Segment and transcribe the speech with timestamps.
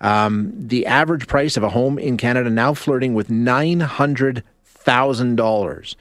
[0.00, 5.36] Um, the average price of a home in Canada now flirting with nine hundred thousand
[5.36, 5.96] dollars.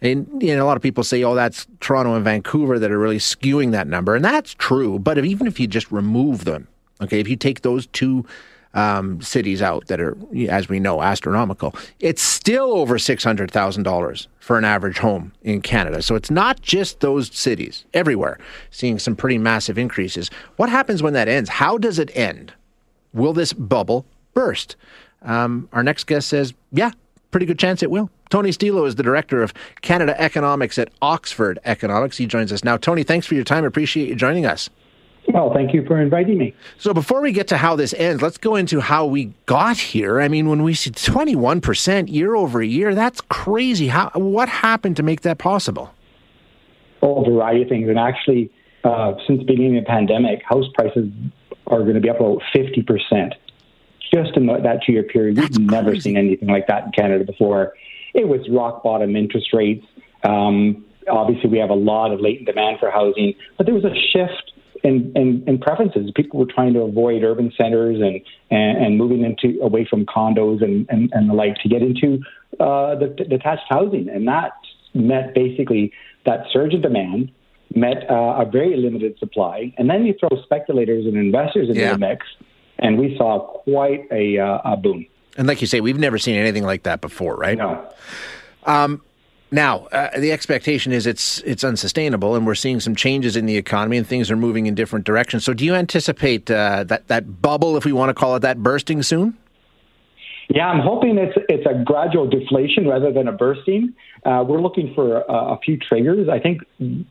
[0.00, 2.98] And you know, a lot of people say, "Oh, that's Toronto and Vancouver that are
[2.98, 4.98] really skewing that number," and that's true.
[4.98, 6.68] But if, even if you just remove them,
[7.00, 8.26] okay, if you take those two
[8.74, 10.16] um, cities out that are,
[10.48, 15.32] as we know, astronomical, it's still over six hundred thousand dollars for an average home
[15.42, 16.02] in Canada.
[16.02, 18.38] So it's not just those cities; everywhere
[18.70, 20.28] seeing some pretty massive increases.
[20.56, 21.48] What happens when that ends?
[21.48, 22.52] How does it end?
[23.14, 24.04] Will this bubble
[24.34, 24.76] burst?
[25.22, 26.90] Um, our next guest says, "Yeah,
[27.30, 31.58] pretty good chance it will." Tony Stillo is the director of Canada Economics at Oxford
[31.64, 32.18] Economics.
[32.18, 32.76] He joins us now.
[32.76, 33.64] Tony, thanks for your time.
[33.64, 34.68] Appreciate you joining us.
[35.32, 36.54] Well, thank you for inviting me.
[36.78, 40.20] So, before we get to how this ends, let's go into how we got here.
[40.20, 43.88] I mean, when we see 21% year over year, that's crazy.
[43.88, 45.94] How, what happened to make that possible?
[47.00, 47.88] Well, a variety of things.
[47.88, 48.50] And actually,
[48.84, 51.08] uh, since the beginning of the pandemic, house prices
[51.66, 53.32] are going to be up about 50%
[54.12, 55.36] just in that two year period.
[55.36, 57.74] That's We've never seen anything like that in Canada before.
[58.12, 59.84] It was rock bottom interest rates.
[60.22, 63.94] Um, obviously, we have a lot of latent demand for housing, but there was a
[64.12, 64.52] shift
[64.84, 66.10] in, in, in, preferences.
[66.14, 70.62] People were trying to avoid urban centers and, and, and moving into away from condos
[70.62, 72.20] and, and, and the like to get into
[72.60, 74.08] uh, the, the detached housing.
[74.08, 74.52] And that
[74.92, 75.92] met basically
[76.26, 77.32] that surge of demand,
[77.76, 79.72] met uh, a very limited supply.
[79.78, 81.92] And then you throw speculators and investors into yeah.
[81.92, 82.26] the mix,
[82.78, 85.06] and we saw quite a, uh, a boom.
[85.36, 87.58] And like you say, we've never seen anything like that before, right?
[87.58, 87.88] No.
[88.64, 89.02] Um,
[89.50, 93.56] now, uh, the expectation is it's it's unsustainable, and we're seeing some changes in the
[93.56, 95.44] economy, and things are moving in different directions.
[95.44, 98.62] So, do you anticipate uh, that that bubble, if we want to call it that,
[98.62, 99.36] bursting soon?
[100.50, 103.94] Yeah, I'm hoping it's it's a gradual deflation rather than a bursting.
[104.24, 106.28] Uh, we're looking for a, a few triggers.
[106.28, 106.62] I think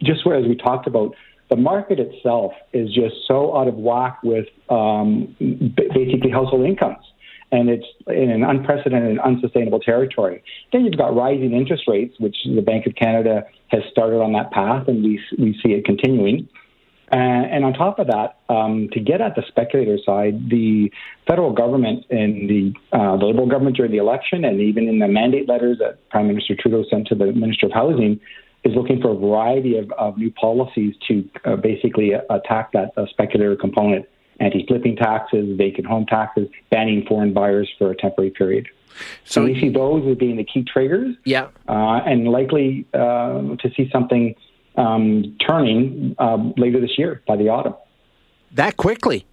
[0.01, 1.15] just as we talked about,
[1.49, 5.35] the market itself is just so out of whack with um,
[5.75, 7.03] basically household incomes
[7.53, 10.43] and it's in an unprecedented and unsustainable territory.
[10.71, 14.49] Then you've got rising interest rates, which the Bank of Canada has started on that
[14.51, 16.49] path, and we, we see it continuing.
[17.11, 20.91] Uh, and on top of that, um, to get at the speculator side, the
[21.27, 25.07] federal government and the, uh, the Liberal government during the election, and even in the
[25.07, 28.19] mandate letters that Prime Minister Trudeau sent to the Minister of Housing,
[28.63, 33.05] is looking for a variety of, of new policies to uh, basically attack that uh,
[33.09, 34.07] speculator component
[34.39, 38.67] anti-flipping taxes, vacant home taxes, banning foreign buyers for a temporary period.
[39.25, 41.15] So and we see those as being the key triggers.
[41.25, 44.35] Yeah, uh, and likely uh, to see something
[44.75, 47.75] um, turning um, later this year by the autumn.
[48.53, 49.25] That quickly?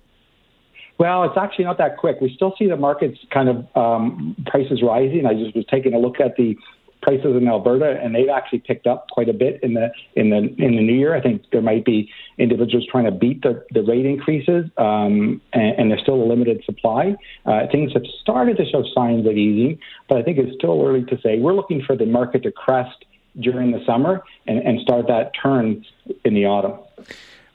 [0.98, 2.20] Well, it's actually not that quick.
[2.20, 5.24] We still see the markets kind of um, prices rising.
[5.24, 6.56] I just was taking a look at the
[7.02, 10.36] prices in Alberta, and they've actually picked up quite a bit in the in the
[10.36, 11.14] in the new year.
[11.14, 15.78] I think there might be individuals trying to beat the, the rate increases, um, and,
[15.78, 17.16] and, there's still a limited supply.
[17.46, 21.04] Uh, things have started to show signs of easing, but I think it's still early
[21.04, 21.38] to say.
[21.38, 23.04] We're looking for the market to crest
[23.38, 25.84] during the summer and, and start that turn
[26.24, 26.78] in the autumn.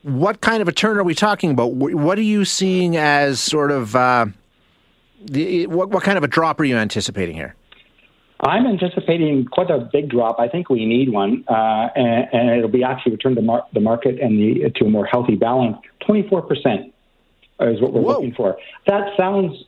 [0.04, 1.74] What kind of a turn are we talking about?
[1.74, 4.28] What are you seeing as sort of uh,
[5.26, 7.56] the, what, what kind of a drop are you anticipating here?
[8.42, 10.40] I'm anticipating quite a big drop.
[10.40, 13.80] I think we need one, uh, and, and, it'll be actually returned to mar- the
[13.80, 15.78] market and the, to a more healthy balance.
[16.08, 16.92] 24%
[17.62, 18.14] is what we're Whoa.
[18.14, 18.58] looking for.
[18.88, 19.64] That sounds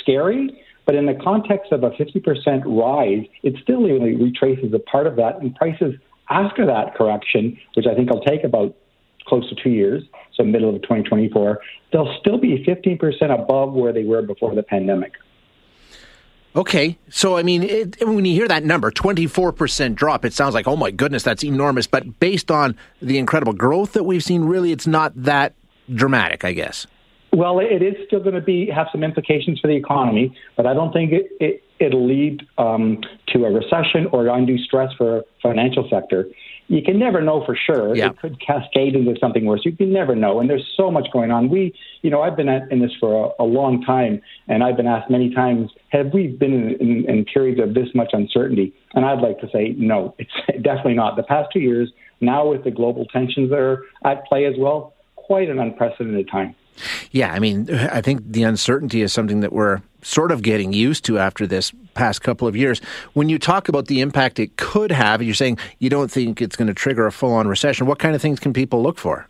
[0.00, 5.06] scary, but in the context of a 50% rise, it still only retraces a part
[5.06, 5.94] of that, and prices
[6.30, 8.74] after that correction, which I think will take about
[9.26, 10.02] close to two years,
[10.34, 11.60] so middle of 2024,
[11.92, 15.12] they'll still be 15% above where they were before the pandemic.
[16.56, 20.52] Okay, so I mean, it, when you hear that number, twenty-four percent drop, it sounds
[20.52, 21.86] like, oh my goodness, that's enormous.
[21.86, 25.54] But based on the incredible growth that we've seen, really, it's not that
[25.94, 26.88] dramatic, I guess.
[27.32, 30.74] Well, it is still going to be have some implications for the economy, but I
[30.74, 35.88] don't think it, it it'll lead um, to a recession or undue stress for financial
[35.88, 36.26] sector
[36.70, 37.96] you can never know for sure.
[37.96, 38.10] Yeah.
[38.10, 39.62] It could cascade into something worse.
[39.64, 40.38] You can never know.
[40.38, 41.48] And there's so much going on.
[41.48, 44.76] We, you know, I've been at, in this for a, a, long time, and I've
[44.76, 48.72] been asked many times, have we been in, in, in, periods of this much uncertainty?
[48.94, 50.30] And I'd like to say, no, it's
[50.62, 51.16] definitely not.
[51.16, 51.90] The past two years,
[52.20, 56.54] now with the global tensions that are at play as well, quite an unprecedented time.
[57.10, 61.04] Yeah, I mean, I think the uncertainty is something that we're sort of getting used
[61.06, 62.80] to after this past couple of years.
[63.12, 66.56] When you talk about the impact it could have, you're saying you don't think it's
[66.56, 67.86] going to trigger a full on recession.
[67.86, 69.28] What kind of things can people look for?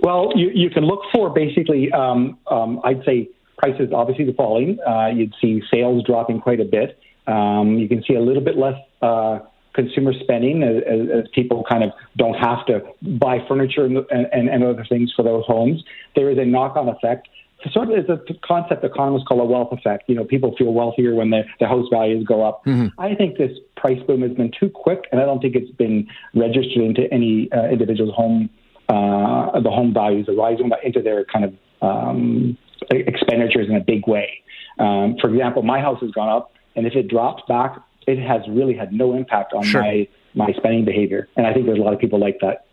[0.00, 4.78] Well, you, you can look for basically, um, um, I'd say prices obviously falling.
[4.86, 6.98] Uh, you'd see sales dropping quite a bit.
[7.26, 9.38] Um, you can see a little bit less uh,
[9.74, 12.82] consumer spending as, as, people kind of don't have to
[13.18, 15.82] buy furniture and, and, and other things for those homes.
[16.14, 17.28] There is a knock on effect
[17.64, 20.04] So sort of it's a concept economists call a wealth effect.
[20.08, 22.64] You know, people feel wealthier when their, their house values go up.
[22.64, 23.00] Mm-hmm.
[23.00, 26.08] I think this price boom has been too quick, and I don't think it's been
[26.34, 28.50] registered into any uh, individual's home.
[28.88, 32.58] Uh, the home values are rising into their kind of um,
[32.90, 34.42] expenditures in a big way.
[34.78, 38.42] Um, for example, my house has gone up, and if it drops back, it has
[38.48, 39.82] really had no impact on sure.
[39.82, 41.28] my my spending behavior.
[41.36, 42.66] And I think there's a lot of people like that.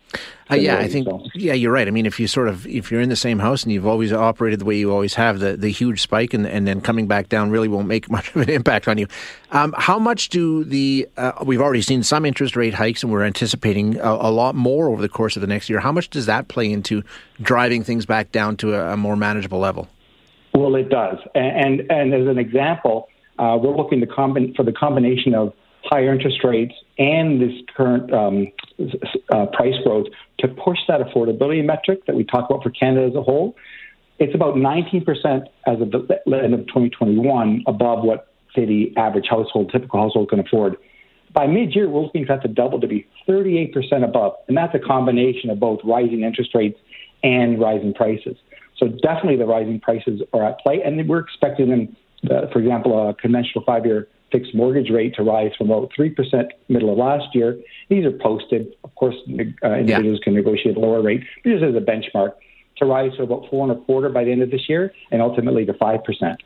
[0.50, 1.86] Uh, yeah, I think yeah, you're right.
[1.86, 4.12] I mean, if you sort of if you're in the same house and you've always
[4.12, 7.28] operated the way you always have, the the huge spike and and then coming back
[7.28, 9.06] down really won't make much of an impact on you.
[9.52, 13.22] Um, how much do the uh, we've already seen some interest rate hikes and we're
[13.22, 15.78] anticipating a, a, lot more over the course of the next year.
[15.78, 17.04] How much does that play into
[17.40, 19.88] driving things back down to a, a more manageable level?
[20.52, 23.08] Well, it does, and and, and as an example,
[23.40, 25.54] uh, we're looking combine for the combination of
[25.84, 28.46] higher interest rates and this current um,
[29.32, 30.06] uh, price growth
[30.38, 33.56] to push that affordability metric that we talk about for Canada as a whole.
[34.18, 39.70] It's about 19% as of the end of 2021 above what, say, the average household,
[39.72, 40.76] typical household can afford.
[41.32, 44.34] By mid year, we're looking for that to double to be 38% above.
[44.48, 46.78] And that's a combination of both rising interest rates
[47.22, 48.36] and rising prices.
[48.76, 50.82] So definitely the rising prices are at play.
[50.82, 51.96] And we're expecting them,
[52.26, 56.14] for example, a conventional five year fixed mortgage rate to rise from about 3%
[56.68, 57.58] middle of last year.
[57.88, 58.74] These are posted.
[58.84, 60.24] Of course, uh, individuals yeah.
[60.24, 62.34] can negotiate a lower rate, but just as a benchmark,
[62.76, 65.20] to rise to about four and a quarter by the end of this year and
[65.20, 66.36] ultimately to 5%.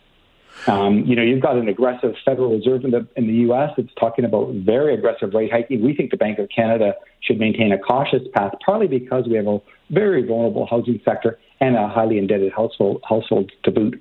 [0.67, 3.71] Um, you know, you've got an aggressive Federal Reserve in the in the U.S.
[3.76, 5.82] that's talking about very aggressive rate hiking.
[5.82, 9.49] We think the Bank of Canada should maintain a cautious path, partly because we have
[9.49, 9.59] a
[9.91, 14.00] very vulnerable housing sector and a highly indebted household household to boot.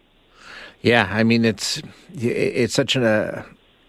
[0.83, 1.81] Yeah, I mean it's
[2.13, 3.43] it's such an uh,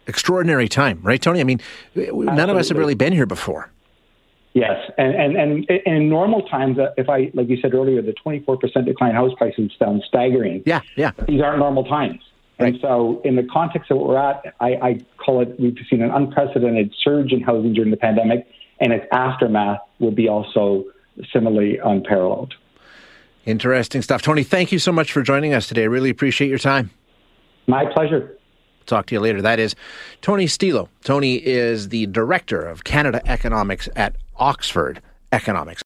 [0.06, 1.40] extraordinary time, right, Tony?
[1.40, 1.60] I mean,
[1.96, 2.26] Absolutely.
[2.26, 3.70] none of us have really been here before.
[4.54, 8.12] Yes, and and and in normal times, uh, if I like you said earlier, the
[8.12, 10.62] twenty four percent decline in house prices sounds staggering.
[10.64, 11.10] Yeah, yeah.
[11.26, 12.20] These aren't normal times,
[12.60, 12.74] right.
[12.74, 16.02] and so in the context of what we're at, I, I call it we've seen
[16.02, 18.46] an unprecedented surge in housing during the pandemic,
[18.78, 20.84] and its aftermath will be also
[21.32, 22.54] similarly unparalleled.
[23.46, 24.42] Interesting stuff, Tony.
[24.42, 25.82] Thank you so much for joining us today.
[25.82, 26.90] I really appreciate your time.
[27.66, 28.38] My pleasure.
[28.86, 29.40] Talk to you later.
[29.40, 29.74] That is
[30.20, 30.88] Tony Stillo.
[31.02, 35.00] Tony is the director of Canada Economics at Oxford
[35.32, 35.82] Economics.